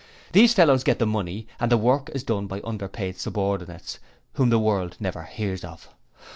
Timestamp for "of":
5.63-5.89